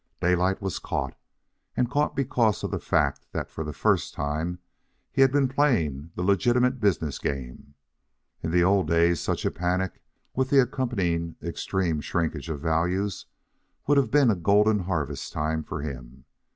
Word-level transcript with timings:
Daylight 0.19 0.63
was 0.63 0.79
caught, 0.79 1.15
and 1.77 1.87
caught 1.87 2.15
because 2.15 2.63
of 2.63 2.71
the 2.71 2.79
fact 2.79 3.27
that 3.33 3.51
for 3.51 3.63
the 3.63 3.71
first 3.71 4.15
time 4.15 4.57
he 5.11 5.21
had 5.21 5.31
been 5.31 5.47
playing 5.47 6.09
the 6.15 6.23
legitimate 6.23 6.79
business 6.79 7.19
game. 7.19 7.75
In 8.41 8.49
the 8.49 8.63
old 8.63 8.87
days, 8.87 9.21
such 9.21 9.45
a 9.45 9.51
panic, 9.51 10.01
with 10.33 10.49
the 10.49 10.57
accompanying 10.57 11.35
extreme 11.43 12.01
shrinkage 12.01 12.49
of 12.49 12.59
values, 12.61 13.27
would 13.85 13.97
have 13.99 14.09
been 14.09 14.31
a 14.31 14.35
golden 14.35 14.79
harvest 14.79 15.31
time 15.33 15.61
for 15.61 15.83
him. 15.83 16.25